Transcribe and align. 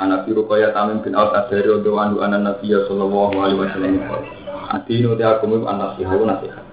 anak 0.00 0.24
biru 0.24 0.48
kaya 0.48 0.72
tamim 0.72 1.04
bin 1.04 1.12
Aus 1.12 1.34
Adari 1.36 1.68
untuk 1.68 1.98
anu 2.00 2.24
anak 2.24 2.40
Nabi 2.40 2.72
Sallallahu 2.72 3.34
Alaihi 3.36 3.60
Wasallam 3.60 3.94
Adinu 4.72 5.12
te 5.18 5.24
agama 5.26 5.68
an 5.68 5.76
nasihat 5.84 6.16
nasihat. 6.16 6.64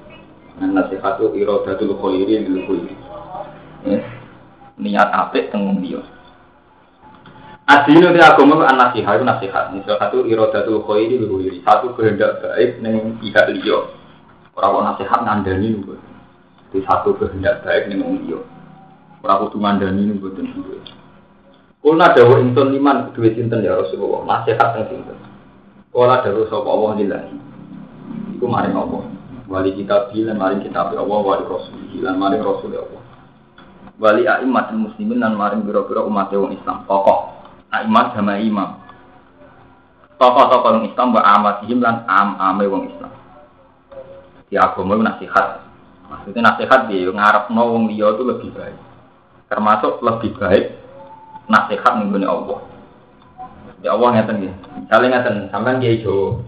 An 0.63 0.71
nasihat 0.71 1.19
itu 1.19 1.43
iradatul 1.43 1.99
khairi 1.99 2.47
lil 2.47 2.63
khairi 2.63 2.95
Niat 4.79 5.09
apik 5.11 5.51
teng 5.51 5.83
dia 5.83 5.99
Adinu 7.67 8.15
te 8.15 8.21
agama 8.23 8.63
an 8.63 8.79
nasihat 8.79 9.19
nasihat. 9.19 9.75
Misal 9.75 9.99
satu 9.99 10.23
iradatul 10.23 10.79
khairi 10.87 11.19
lil 11.19 11.27
khairi 11.27 11.59
Satu 11.67 11.91
kehendak 11.99 12.39
baik 12.39 12.79
ning 12.79 13.19
pihak 13.19 13.51
liya. 13.51 13.91
Ora 14.55 14.71
kok 14.71 14.83
nasihat 14.95 15.19
ngandani 15.27 15.75
Di 16.71 16.79
satu 16.87 17.17
kehendak 17.19 17.67
baik 17.67 17.91
ning 17.91 17.99
wong 17.99 18.15
liya. 18.23 18.39
Ora 19.19 19.43
kudu 19.43 19.59
ngandani 19.59 20.07
niku 20.07 20.31
boten 20.31 20.47
Kulna 21.79 22.11
dawa 22.11 22.43
insun 22.43 22.75
liman 22.75 23.15
duwe 23.15 23.31
sinten 23.31 23.63
ya 23.63 23.79
Rasulullah, 23.79 24.27
nasihat 24.27 24.75
teng 24.75 24.87
sinten. 24.91 25.15
Kala 25.95 26.19
dawa 26.27 26.43
sapa 26.51 26.67
Allah 26.67 26.91
lillahi. 26.99 27.35
Iku 28.35 28.45
maring 28.51 28.75
Allah. 28.75 29.03
Wali 29.47 29.71
kita 29.73 30.11
bilan 30.11 30.35
maring 30.35 30.61
kitab 30.67 30.91
Allah 30.91 31.19
wali 31.23 31.43
Rasul 31.47 31.79
lan 32.03 32.19
maring 32.19 32.43
Rasul 32.43 32.75
Allah. 32.75 33.03
Wali 33.95 34.27
aimat 34.27 34.75
muslimin 34.75 35.23
lan 35.23 35.39
maring 35.39 35.63
biro-biro 35.63 36.03
umat 36.11 36.27
wong 36.35 36.51
Islam. 36.51 36.83
Tokoh 36.83 37.31
aimat 37.71 38.11
sama 38.11 38.43
imam. 38.43 38.75
Tokoh-tokoh 40.19 40.69
wong 40.83 40.85
Islam 40.91 41.15
wa 41.15 41.21
amatihim 41.23 41.79
lan 41.79 42.03
am-ame 42.11 42.67
wong 42.67 42.83
Islam. 42.91 43.11
Di 44.51 44.59
agama 44.59 44.99
nasihat. 44.99 45.63
Maksudnya 46.11 46.41
nasihat 46.43 46.91
dia 46.91 47.07
ngarep 47.07 47.55
wong 47.55 47.87
liya 47.87 48.19
itu 48.19 48.23
lebih 48.27 48.51
baik. 48.51 48.77
Termasuk 49.47 50.03
lebih 50.03 50.35
baik 50.35 50.78
nasihat 51.49 51.93
mengguni 51.97 52.29
Allah. 52.29 52.61
Ya 53.81 53.97
Allah 53.97 54.09
ngeten 54.15 54.35
nggih. 54.39 54.53
Misale 54.85 55.05
ngeten, 55.09 55.35
sampean 55.49 55.81
kiai 55.81 55.99
Jawa. 56.05 56.39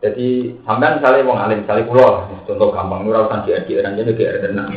Jadi 0.00 0.56
sampean 0.64 0.96
misalnya 0.96 1.28
wong 1.28 1.38
alim, 1.38 1.60
misalnya 1.60 1.92
lah, 1.92 2.24
contoh 2.48 2.72
gampang, 2.72 3.04
ora 3.04 3.28
usah 3.28 3.44
diadik 3.44 3.84
ora 3.84 3.92
jadi 3.92 4.12
kayak 4.16 4.48
tenang. 4.48 4.72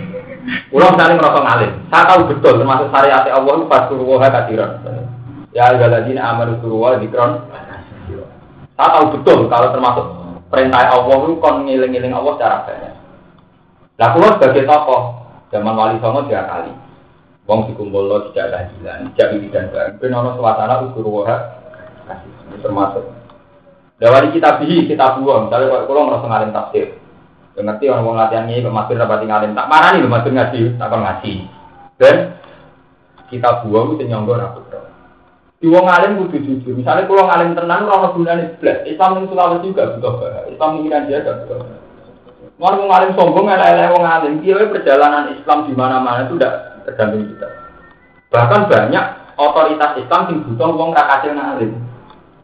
Kulo 0.67 0.85
misalnya 0.91 1.15
merasa 1.15 1.39
ngalim, 1.39 1.71
saya 1.87 2.03
tahu 2.11 2.21
betul 2.27 2.53
termasuk 2.59 2.87
syariat 2.91 3.23
Allah 3.31 3.53
itu 3.55 3.65
pas 3.71 3.87
suruh 3.87 4.19
kadiran. 4.19 4.71
Ya 5.55 5.71
galadina 5.79 6.27
amanu 6.27 6.59
suruh 6.59 6.99
dikron. 6.99 7.39
Saya 8.75 8.89
tahu 8.99 9.05
betul 9.15 9.47
kalau 9.47 9.71
termasuk 9.71 10.05
perintah 10.51 10.91
Allah 10.91 11.15
itu 11.23 11.39
kon 11.39 11.55
ngiling-ngiling 11.71 12.11
Allah 12.11 12.33
cara 12.35 12.57
banyak. 12.67 12.93
Lah 13.95 14.09
kulo 14.11 14.27
sebagai 14.35 14.67
tokoh 14.67 15.01
zaman 15.55 15.71
wali 15.71 16.03
songo 16.03 16.27
tiga 16.27 16.51
kali. 16.51 16.82
Wong 17.43 17.67
dikumpul 17.67 18.07
lo 18.07 18.31
tidak 18.31 18.55
keadilan, 18.55 19.11
tidak 19.19 19.27
dan 19.51 19.65
barang. 19.67 19.93
Ben 19.99 20.15
ono 20.15 20.39
suasana 20.39 20.79
ukur 20.87 21.03
waha 21.11 21.35
kasih 22.07 22.31
termasuk. 22.63 23.03
Dawari 23.99 24.31
kita 24.31 24.63
bihi 24.63 24.87
kita 24.87 25.19
buang. 25.19 25.51
Misalnya 25.51 25.67
kalau 25.67 25.83
kalau 25.91 26.07
merasa 26.07 26.25
ngalim 26.31 26.55
tafsir, 26.55 26.95
ngerti 27.59 27.85
orang 27.91 28.03
mau 28.07 28.15
latihan 28.15 28.47
ini, 28.47 28.63
masih 28.63 28.95
dapat 28.95 29.27
ngalim 29.27 29.51
tak 29.51 29.67
marah 29.67 29.91
nih, 29.91 30.07
masih 30.07 30.31
ngaji, 30.31 30.61
tak 30.79 30.87
akan 30.87 31.01
ngaji. 31.03 31.33
Dan 31.99 32.15
kita 33.27 33.49
buang 33.67 33.99
itu 33.99 34.03
nyonggor 34.07 34.39
aku 34.39 34.59
Di 35.63 35.71
wong 35.71 35.87
alim 35.87 36.19
kudu 36.19 36.43
jujur. 36.43 36.75
Misalnya 36.75 37.07
kalau 37.07 37.23
ngalim 37.27 37.55
tenang, 37.55 37.87
orang 37.87 38.11
gunanya 38.15 38.51
belas. 38.59 38.83
Islam 38.83 39.15
yang 39.19 39.31
Sulawesi 39.31 39.71
juga 39.71 39.95
butuh 39.95 40.13
bahaya. 40.19 40.51
Islam 40.51 40.69
mengiran 40.75 41.07
dia 41.07 41.23
juga 41.23 41.39
butuh 41.39 41.57
bahaya. 41.63 41.79
Mau 42.59 42.83
ngalim 42.83 43.11
sombong, 43.15 43.47
elek-elek 43.47 43.91
wong. 43.95 44.03
Dia 44.43 44.63
perjalanan 44.67 45.31
Islam 45.39 45.59
di 45.67 45.73
mana-mana 45.75 46.27
itu 46.27 46.35
tidak 46.35 46.72
tergantung 46.85 47.27
kita. 47.27 47.47
Bahkan 48.33 48.61
banyak 48.65 49.05
otoritas 49.37 49.91
Islam 49.99 50.21
yang 50.29 50.39
butuh 50.47 50.69
uang 50.73 50.91
rakasil 50.93 51.31
ngalim. 51.33 51.71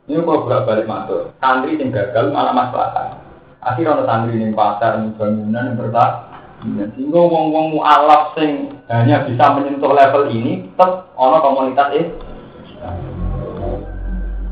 Ini 0.10 0.26
kalau 0.26 0.42
bolak 0.42 0.66
balik 0.66 0.90
matur, 0.90 1.30
santri 1.38 1.78
yang 1.78 1.94
gagal 1.94 2.34
malah 2.34 2.50
masalah. 2.50 3.22
Akhirnya 3.62 3.94
orang 3.94 4.08
santri 4.10 4.42
yang 4.42 4.58
pasar, 4.58 4.98
yang 4.98 5.14
bangunan, 5.14 5.70
yang 5.70 5.78
bertak. 5.78 6.12
Sehingga 6.60 7.22
wong-wong 7.24 7.80
mu'alaf 7.80 8.36
sing 8.36 8.74
hanya 8.92 9.24
bisa 9.24 9.46
menyentuh 9.56 9.96
level 9.96 10.28
ini, 10.28 10.68
tetap 10.76 11.14
ono 11.16 11.38
komunitas 11.40 11.88
ini. 11.96 12.10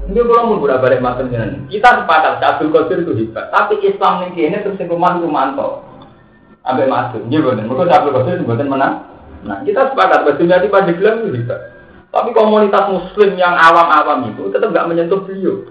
Ini 0.08 0.24
kalau 0.24 0.56
mau 0.56 0.62
bolak 0.64 0.80
balik 0.80 1.04
matur 1.04 1.28
Kita 1.68 1.90
sepakat, 2.00 2.40
Abdul 2.40 2.72
Qadir 2.72 3.04
itu 3.04 3.12
hebat. 3.12 3.52
Tapi 3.52 3.84
Islam 3.84 4.24
ini 4.31 4.48
ini 4.48 4.64
terus 4.64 4.80
yang 4.80 4.96
rumah 4.96 5.19
mantap. 5.19 5.84
Sampai 6.64 6.88
masuk. 6.88 7.28
Ini 7.28 7.44
benar. 7.44 7.68
Mereka 7.68 7.92
Abdul 7.92 8.16
Qadir 8.16 8.34
itu 8.40 8.48
benar 8.48 8.68
menang. 8.72 8.94
Nah, 9.46 9.62
kita 9.62 9.94
sepakat 9.94 10.25
bahwa 10.25 10.40
di 10.40 10.70
Pandeglang 10.72 11.16
itu 11.22 11.30
bisa. 11.44 11.56
Tapi 12.09 12.34
komunitas 12.34 12.90
muslim 12.90 13.36
yang 13.38 13.53
awam-awam 13.53 14.31
itu 14.34 14.50
tetap 14.50 14.72
nggak 14.74 14.88
menyentuh 14.90 15.22
beliau. 15.22 15.70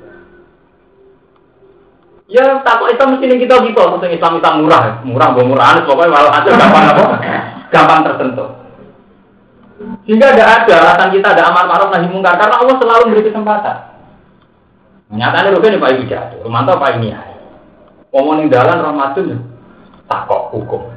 Ya, 2.27 2.59
takut 2.67 2.91
Islam 2.91 3.15
mesti 3.15 3.39
kita 3.39 3.55
gitu, 3.63 3.79
maksudnya 3.79 4.19
Islam 4.19 4.43
Islam 4.43 4.55
murah, 4.67 4.83
murah, 5.07 5.29
gue 5.31 5.45
murah, 5.47 5.79
pokoknya 5.87 6.11
malah 6.11 6.33
aja 6.35 6.51
gampang 6.59 6.85
apa, 6.91 7.05
gampang 7.71 8.01
tersentuh. 8.03 8.51
Sehingga 10.03 10.35
tidak 10.35 10.67
ada 10.67 10.75
alasan 10.83 11.15
kita 11.15 11.29
ada 11.39 11.43
amar 11.55 11.71
ma'ruf 11.71 11.95
nahi 11.95 12.11
mungkar 12.11 12.35
karena 12.35 12.59
Allah 12.59 12.75
selalu 12.83 13.03
memberi 13.07 13.29
kesempatan. 13.31 13.77
Nyatanya 15.15 15.55
rugi 15.55 15.69
nih 15.71 15.79
Pak 15.79 15.91
Ibu 15.95 16.03
jatuh, 16.11 16.51
mantap 16.51 16.83
Pak 16.83 16.99
ini 16.99 17.15
ya. 17.15 17.21
Ngomongin 18.11 18.51
dalan 18.51 18.83
Ramadan, 18.83 19.39
takok 20.11 20.51
hukum. 20.51 20.96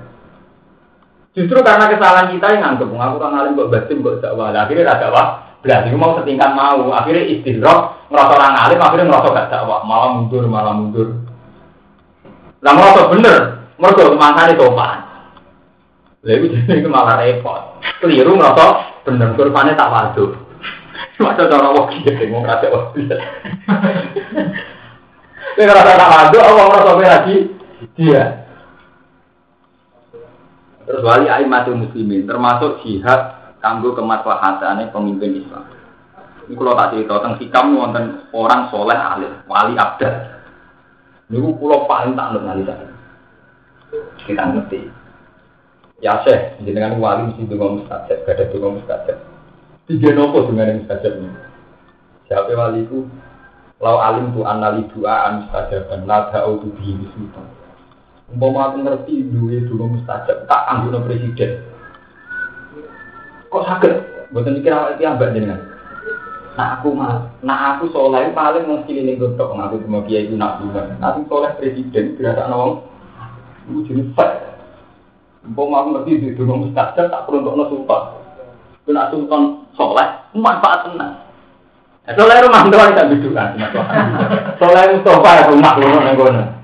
Justru 1.37 1.61
karena 1.61 1.85
kesalahan 1.85 2.33
kita 2.33 2.47
yang 2.57 2.61
nganggep, 2.65 2.89
aku 2.89 3.17
kan 3.21 3.37
alim 3.37 3.53
kok 3.53 3.69
batin 3.69 4.01
kok 4.01 4.17
dakwah. 4.17 4.49
Akhirnya 4.49 4.83
ada 4.89 4.97
dakwah, 4.97 5.25
berarti 5.61 5.93
mau 5.93 6.17
setingkat 6.17 6.51
mau. 6.57 6.89
Akhirnya 6.89 7.23
istirahat, 7.29 8.09
ngerasa 8.09 8.33
orang 8.33 8.55
alim, 8.57 8.79
akhirnya 8.81 9.05
ngerasa 9.13 9.27
gak 9.37 9.49
dakwah. 9.53 9.79
Malah 9.85 10.09
mundur, 10.17 10.43
malah 10.49 10.73
mundur. 10.73 11.07
Lah 12.65 12.73
ngerasa 12.73 13.01
bener, 13.13 13.37
mereka 13.77 14.09
kemangkane 14.09 14.53
topan. 14.57 14.97
Lalu 16.25 16.45
jadi 16.51 16.83
itu 16.83 16.89
malah 16.89 17.15
repot. 17.21 17.77
Keliru 18.01 18.33
ngerasa 18.35 18.65
bener, 19.05 19.29
kurvanya 19.37 19.77
tak 19.77 19.91
waduh. 19.93 20.33
Masa 21.21 21.45
cara 21.45 21.69
wakil 21.71 22.09
ya, 22.09 22.25
mau 22.33 22.41
ngerasa 22.41 22.67
wakil. 22.73 23.05
Ini 25.55 25.61
ngerasa 25.61 25.91
tak 25.93 26.09
waduh, 26.09 26.41
Allah 26.41 26.63
ngerasa 26.73 26.91
lagi. 27.05 27.35
Dia. 27.95 28.48
Terus 30.89 31.05
wali 31.05 31.29
aimatul 31.29 31.77
muslimin 31.77 32.25
termasuk 32.25 32.81
jihad 32.81 33.53
kanggo 33.61 33.93
kemaslahatane 33.93 34.89
pemimpin 34.89 35.45
Islam. 35.45 35.69
Ini 36.49 36.57
kalau 36.57 36.73
tak 36.73 36.97
cerita 36.97 37.13
tentang 37.21 37.37
hikam 37.37 37.65
wonten 37.77 38.05
orang 38.33 38.73
soleh 38.73 38.97
alim, 38.97 39.29
wali 39.45 39.77
abdal. 39.77 40.41
Ini 41.29 41.45
pulau 41.61 41.85
paling 41.85 42.17
tak 42.17 42.33
ngerti 42.33 42.63
saya. 42.65 42.87
Kita 44.25 44.43
ngerti. 44.49 44.79
Ya 46.01 46.25
seh, 46.25 46.57
dengan 46.65 46.97
wali 46.97 47.29
mesti 47.29 47.45
dungo 47.45 47.77
mustajab, 47.77 48.25
gak 48.25 48.33
ada 48.33 48.49
dungo 48.49 48.81
mustajab. 48.81 49.17
Tiga 49.85 50.09
nopo 50.17 50.49
dengan 50.49 50.81
mustajab 50.81 51.21
ini. 51.21 51.29
Siapa 52.25 52.49
wali 52.49 52.81
itu? 52.81 53.05
Lau 53.77 54.01
alim 54.01 54.33
tu 54.33 54.41
anali 54.41 54.89
doa 54.89 55.29
an 55.29 55.45
mustajaban, 55.45 56.09
la 56.09 56.33
ta'u 56.33 56.65
tu 56.65 56.73
bihi 56.81 57.05
sultan. 57.13 57.58
Umpama 58.29 58.69
aku 58.69 58.77
ngerti 58.85 59.25
duwe 59.33 59.65
dulu 59.65 59.97
mustajab, 59.97 60.45
tak 60.45 60.61
anggone 60.69 61.01
presiden. 61.01 61.65
Kok 63.49 63.65
sakit? 63.65 63.93
Bukan 64.29 64.61
mikir 64.61 64.69
awal 64.69 64.93
itu 64.93 65.09
ambak 65.09 65.33
jenengan. 65.33 65.57
Nah 66.53 66.77
aku 66.77 66.93
mah, 66.93 67.33
nah 67.41 67.73
aku 67.73 67.89
soleh 67.89 68.29
paling 68.35 68.69
mesti 68.69 68.93
ini 68.93 69.17
godok, 69.17 69.57
aku 69.57 69.81
cuma 69.81 70.05
kiai 70.05 70.29
itu 70.29 70.37
nak 70.37 70.61
juga. 70.61 70.85
Nanti 71.01 71.25
soleh 71.25 71.49
presiden, 71.57 72.13
berasa 72.13 72.45
nawang, 72.45 72.85
itu 73.65 73.89
jenis 73.89 74.13
fat. 74.13 74.37
Umpama 75.41 75.81
aku 75.81 75.89
ngerti 75.97 76.21
duwe 76.21 76.37
dulu 76.37 76.69
mustajab, 76.69 77.09
tak 77.09 77.25
perlu 77.25 77.49
untuk. 77.49 78.01
Itu 78.85 78.91
nak 78.93 79.09
sultan 79.09 79.65
soleh, 79.73 80.07
manfaat 80.37 80.85
tenang. 80.85 81.25
Soleh 82.09 82.37
rumah 82.45 82.65
doang 82.69 82.93
tak 82.97 83.09
bidukan, 83.09 83.53
soleh 84.57 84.83
Mustafa 84.97 85.49
rumah 85.49 85.73
rumah 85.77 86.01
nenggono. 86.05 86.58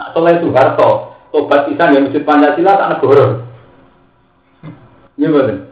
Nak 0.00 0.16
soleh 0.16 0.40
Soeharto, 0.40 1.12
tobat 1.28 1.68
pisan 1.68 1.92
yang 1.92 2.08
wujud 2.08 2.24
Pancasila 2.24 2.72
tak 2.72 2.90
negara. 2.96 3.44
Iya 5.20 5.28
betul. 5.28 5.68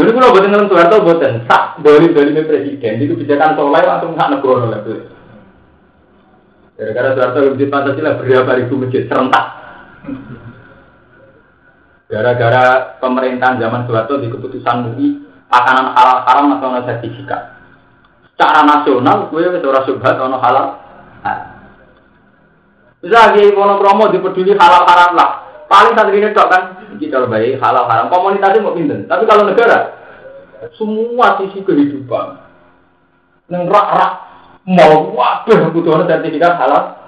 Jadi 0.00 0.10
kalau 0.16 0.32
buatan 0.32 0.48
dengan 0.48 0.68
Soeharto 0.72 1.04
buatan 1.04 1.44
sak 1.44 1.84
dari 1.84 2.08
dari 2.16 2.40
presiden 2.40 3.04
itu 3.04 3.12
kebijakan 3.12 3.60
soleh 3.60 3.84
langsung 3.84 4.16
tak 4.16 4.32
negara 4.32 4.64
lah. 4.72 4.80
Gara-gara 6.80 7.08
Soeharto 7.12 7.52
masjid 7.52 7.68
Pancasila 7.68 8.16
berapa 8.16 8.52
ribu 8.56 8.74
masjid 8.80 9.04
serentak. 9.04 9.46
Gara-gara 12.08 12.96
pemerintahan 12.96 13.60
zaman 13.60 13.84
Soeharto 13.84 14.24
di 14.24 14.32
keputusan 14.32 14.88
MUI, 14.88 15.20
makanan 15.52 15.92
halal 15.92 16.18
haram 16.24 16.56
atau 16.56 16.80
sertifikat. 16.88 17.60
Secara 18.24 18.64
nasional, 18.64 19.28
gue 19.28 19.52
wis 19.52 19.60
ora 19.68 19.84
subhat 19.84 20.16
ono 20.16 20.40
halal. 20.40 20.79
Bisa 23.00 23.32
lagi 23.32 23.48
Wono 23.56 23.80
Kromo 23.80 24.12
dipeduli 24.12 24.52
halal 24.52 24.84
haram 24.84 25.16
lah. 25.16 25.30
Paling 25.70 25.96
satu 25.96 26.10
ini 26.12 26.34
dok 26.36 26.48
kan, 26.52 26.62
kita 27.00 27.24
baik 27.24 27.56
halal 27.62 27.88
haram. 27.88 28.12
Komunitasnya 28.12 28.60
mau 28.60 28.76
pindah. 28.76 29.08
Tapi 29.08 29.24
kalau 29.24 29.48
negara, 29.48 29.78
semua 30.76 31.40
sisi 31.40 31.64
kehidupan, 31.64 32.26
neng 33.48 33.64
rak 33.70 33.88
rak 33.96 34.12
mau 34.68 35.16
waduh 35.16 35.70
kebutuhan 35.70 36.04
sertifikat 36.04 36.60
halal. 36.60 36.98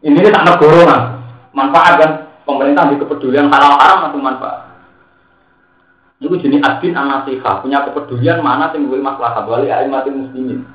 Ini 0.00 0.32
tak 0.32 0.48
negara 0.48 1.20
manfaat 1.52 1.94
kan 2.00 2.10
pemerintah 2.48 2.88
di 2.90 2.96
kepedulian 2.98 3.52
halal 3.52 3.78
haram 3.78 4.10
atau 4.10 4.18
manfaat. 4.18 4.60
Itu 6.20 6.36
jenis 6.36 6.60
adin 6.60 6.92
anasihah, 6.92 7.64
punya 7.64 7.80
kepedulian 7.86 8.44
mana 8.44 8.68
gue 8.72 9.00
masalah 9.00 9.40
wali 9.48 9.72
mati 9.88 10.10
muslimin. 10.12 10.68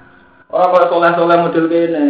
Orang 0.50 0.74
kalau 0.74 0.88
soleh-soleh 0.90 1.38
model 1.42 1.66
ini, 1.70 2.06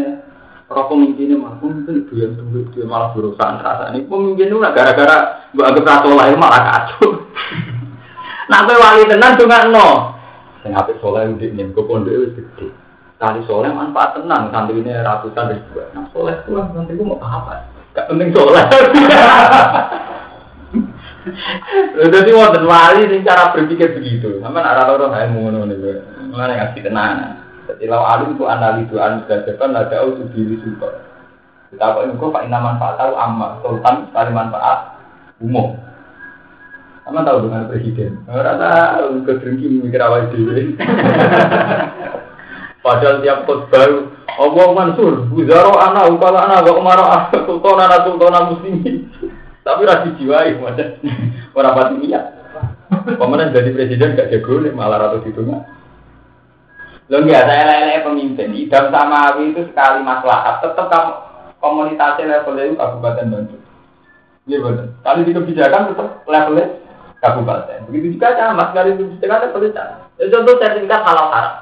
orang 0.65 0.87
pemimpinnya 0.89 1.37
mah 1.37 1.61
pemimpin 1.61 2.09
dia 2.09 2.25
duit 2.33 2.65
dia 2.73 2.85
malah 2.89 3.13
berusaha 3.13 3.61
rasa 3.61 3.93
ini 3.93 4.09
pemimpin 4.09 4.49
itu 4.49 4.57
gara-gara 4.57 5.45
gue 5.53 5.61
anggap 5.61 5.85
rasa 5.85 6.03
soleh 6.09 6.33
malah 6.33 6.61
kacau. 6.73 7.21
nah 8.49 8.65
gue 8.65 8.75
wali 8.75 9.03
tenan 9.05 9.37
tuh 9.37 9.45
no. 9.69 10.17
Saya 10.65 10.81
ngapain 10.81 10.97
soleh 10.97 11.29
udah 11.29 11.49
nih, 11.53 11.65
gue 11.69 11.85
pondok 11.85 12.13
itu 12.17 12.41
gede. 12.41 12.67
Kali 13.21 13.45
soleh 13.45 13.69
manfaat 13.69 14.17
tenang, 14.17 14.49
santri 14.49 14.81
ini 14.81 14.89
ratusan 14.89 15.53
ribu. 15.53 15.85
Nah 15.93 16.09
soleh 16.09 16.33
tuh 16.43 16.57
nanti 16.57 16.97
gue 16.97 17.05
mau 17.05 17.21
apa? 17.21 17.69
Gak 17.93 18.09
penting 18.09 18.33
soleh. 18.33 18.65
Jadi 21.95 22.29
wonten 22.33 22.65
wali 22.69 23.09
sing 23.09 23.21
cara 23.25 23.53
berpikir 23.53 23.97
begitu. 23.97 24.41
Sama 24.41 24.61
nak 24.61 24.77
rata 24.77 24.91
orang 24.97 25.33
mau 25.33 25.49
ngono 25.49 25.65
niku. 25.69 26.01
Mulane 26.29 26.53
ngasih 26.57 26.81
tenanan. 26.85 27.21
Jadi 27.21 27.44
lau 27.83 28.03
alim 28.07 28.39
itu 28.39 28.47
analidu 28.47 28.95
an 28.95 29.27
gajaban 29.27 29.75
ada 29.75 30.07
autu 30.07 30.23
diri 30.31 30.55
super. 30.63 31.03
Kita 31.73 31.91
kok 31.91 32.03
ini 32.07 32.15
pak 32.15 32.43
ina 32.47 32.59
manfaat 32.63 32.95
tahu 32.95 33.13
amma 33.19 33.59
sultan 33.59 34.07
sekali 34.07 34.31
manfaat 34.31 34.79
umum. 35.43 35.75
Sama 37.03 37.21
tahu 37.21 37.45
dengan 37.45 37.67
presiden. 37.67 38.23
Rata 38.25 39.03
kedengki 39.27 39.83
mikir 39.83 40.01
awal 40.01 40.31
dewi. 40.31 40.73
Padahal 42.85 43.17
tiap 43.25 43.49
khutbah 43.49 44.13
Allah 44.35 44.67
Mansur, 44.77 45.25
Buzaro 45.31 45.73
anak, 45.79 46.11
Ukala 46.11 46.45
anak, 46.45 46.69
Wa 46.69 46.73
Umar 46.77 46.99
anak, 47.01 47.33
Sultan 47.49 47.81
anak, 47.81 48.05
Sultan 48.05 48.45
muslimin. 48.51 49.09
Tapi 49.65 49.81
rasi 49.89 50.13
jiwai, 50.21 50.53
macam 50.61 50.93
orang 51.57 51.73
pati 51.73 51.95
niat. 52.05 52.25
Pemenang 53.17 53.49
jadi 53.49 53.73
presiden 53.73 54.13
gak 54.13 54.29
jago 54.29 54.61
malah 54.77 55.09
ratu 55.09 55.25
itu 55.25 55.41
nggak. 55.41 55.74
Lo 57.05 57.21
nggak 57.21 57.45
saya 57.45 57.63
lele 57.69 58.01
pemimpin. 58.01 58.49
Idam 58.53 58.89
sama 58.89 59.33
Awi 59.33 59.53
itu 59.53 59.61
sekali 59.69 60.01
masalah. 60.01 60.57
Tetap 60.61 60.89
kamu 60.89 61.11
komunitasnya 61.61 62.29
levelnya 62.29 62.63
itu 62.65 62.75
kabupaten 62.77 63.25
Bandung. 63.29 63.63
Iya 64.45 64.57
benar. 64.61 64.87
Kali 65.01 65.21
di 65.25 65.31
kebijakan 65.33 65.93
tetap 65.93 66.07
levelnya 66.25 66.65
kabupaten. 67.21 67.79
Begitu 67.89 68.17
juga 68.17 68.33
sama 68.37 68.73
di 68.73 68.97
kebijakan 68.97 69.39
levelnya. 69.49 69.85
Ya, 70.17 70.25
contoh 70.31 70.55
sertifikat 70.57 71.01
halal 71.05 71.29
haram. 71.29 71.55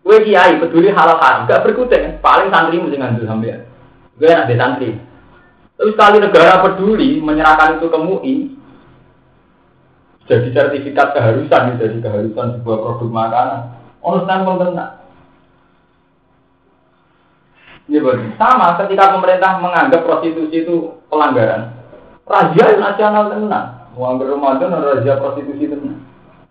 Gue 0.00 0.16
kiai 0.24 0.56
peduli 0.56 0.88
halal 0.88 1.20
haram, 1.20 1.44
gak 1.44 1.60
berkutik. 1.62 2.18
Paling 2.24 2.48
santri 2.48 2.80
mesti 2.80 2.96
ngambil 2.96 3.24
sambil. 3.28 3.58
Gue 4.16 4.28
enak 4.32 4.48
di 4.48 4.56
santri. 4.56 4.90
Terus 5.76 5.92
sekali 5.96 6.18
negara 6.20 6.60
peduli 6.60 7.24
menyerahkan 7.24 7.80
itu 7.80 7.88
ke 7.88 7.98
MUI, 8.00 8.34
jadi 10.30 10.48
sertifikat 10.54 11.16
keharusan, 11.16 11.80
jadi 11.80 11.96
keharusan 11.98 12.60
sebuah 12.60 12.78
produk 12.84 13.10
makanan. 13.10 13.79
Orang 14.00 14.24
stempel 14.24 14.54
tenang. 14.56 14.92
Ya 17.90 18.00
Sama 18.38 18.78
ketika 18.78 19.12
pemerintah 19.18 19.58
menganggap 19.58 20.06
prostitusi 20.06 20.62
itu 20.62 20.94
pelanggaran. 21.10 21.74
Raja 22.24 22.64
nasional 22.78 23.34
tenang. 23.34 23.66
Ambil 24.00 24.32
Ramadan 24.32 24.80
raja 24.80 25.18
prostitusi 25.20 25.68
tenang. 25.68 26.00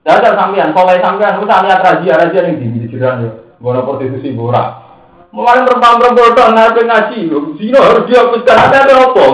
Tidak 0.03 0.15
ada 0.19 0.29
sampean, 0.35 0.71
soleh 0.75 0.99
sampean, 1.01 1.35
aku 1.39 1.47
sampean 1.47 1.79
raja, 1.79 2.11
raja 2.15 2.39
yang 2.43 2.59
di 2.59 2.87
jiran 2.91 3.25
ya. 3.25 3.31
Bono 3.59 3.83
prostitusi 3.87 4.35
borak. 4.35 4.89
Mulai 5.29 5.61
perempuan-perempuan 5.61 6.33
itu 6.33 6.41
ngapain 6.41 6.85
ngaji, 6.89 7.19
zino 7.61 7.79
harus 7.85 8.07
dihapuskan, 8.09 8.57
ada 8.65 8.77
ada 8.81 8.93
apa? 8.97 9.25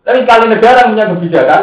Tapi 0.00 0.24
kali 0.24 0.46
negara 0.48 0.88
punya 0.88 1.12
kebijakan, 1.12 1.62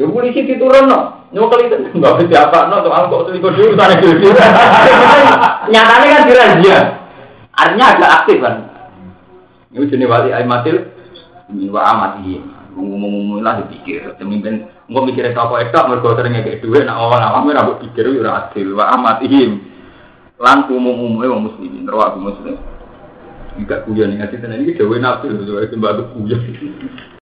ya 0.00 0.08
polisi 0.08 0.48
diturun 0.48 0.88
no, 0.88 1.19
nyokal 1.30 1.60
itu 1.62 1.76
nggak 1.98 2.14
bisa 2.22 2.36
apa 2.50 2.68
no, 2.70 2.82
tuh 2.82 2.92
angkot 2.94 3.30
selingkuh 3.30 3.52
dulu 3.54 3.74
sana 3.78 3.94
dulu. 3.98 4.28
Nyatanya 5.72 6.06
kan 6.10 6.22
dirazia, 6.26 6.78
artinya 7.54 7.86
agak 7.94 8.10
aktif 8.22 8.38
kan. 8.42 8.54
Ini 9.70 9.86
jenis 9.86 10.10
wali 10.10 10.34
aimatil, 10.34 10.90
ini 11.54 11.70
wa 11.70 11.86
amati, 11.86 12.42
ngomong-ngomong 12.74 13.38
lah 13.38 13.62
dipikir, 13.62 14.02
pemimpin 14.18 14.66
Gue 14.90 15.06
mikirnya 15.06 15.38
apa 15.38 15.62
itu, 15.62 15.78
mereka 15.86 16.18
seringnya 16.18 16.42
kayak 16.42 16.60
duit, 16.66 16.82
nak 16.82 16.98
awal 16.98 17.22
awalnya 17.22 17.62
rambut 17.62 17.78
pikir, 17.86 18.10
ya 18.10 18.50
adil, 18.50 18.74
wa 18.74 18.90
amatihim. 18.98 19.62
Lan 20.42 20.66
umum-umumnya 20.66 21.30
wong 21.30 21.46
muslimin, 21.46 21.86
rawa 21.86 22.18
muslim. 22.18 22.58
Enggak 23.54 23.86
kuyon 23.86 24.18
ngasih 24.18 24.42
tenan 24.42 24.66
iki 24.66 24.74
dewe 24.82 24.98
nafsu 24.98 25.30
lho, 25.30 25.62
sembah 25.62 26.10
kuyon. 26.10 26.42